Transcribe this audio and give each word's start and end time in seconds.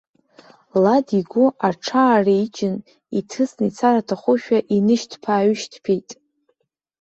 Лад 0.83 1.07
игәы 1.19 1.45
аҽаареиџьын, 1.67 2.75
иҭыҵны 3.17 3.65
ицар 3.69 3.95
аҭахушәа 4.01 4.59
инышьҭԥаҩышьҭԥеит. 4.75 6.09